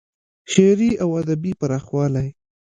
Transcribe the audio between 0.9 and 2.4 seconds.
او ادبي پراخوالی